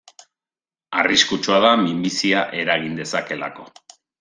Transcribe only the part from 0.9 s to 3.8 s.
Arriskutsua da, minbizia eragin dezakeelako.